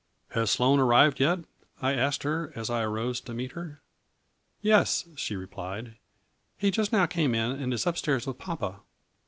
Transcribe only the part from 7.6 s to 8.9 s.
is up stairs with papa."